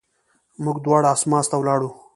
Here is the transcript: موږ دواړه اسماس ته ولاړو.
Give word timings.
موږ 0.63 0.77
دواړه 0.85 1.07
اسماس 1.15 1.45
ته 1.51 1.55
ولاړو. 1.59 1.89